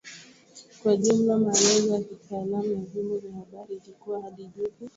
Kwa 0.83 0.95
jumla 0.97 1.37
maelezo 1.37 1.93
ya 1.93 2.01
kitaalamu 2.01 2.71
ya 2.73 2.81
vyombo 2.81 3.17
vya 3.17 3.31
habari 3.33 3.75
ilikuwa 3.75 4.21
hadi 4.21 4.45
juzi 4.55 4.89